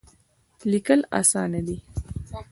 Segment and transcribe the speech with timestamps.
[0.71, 1.77] لیکل اسانه دی.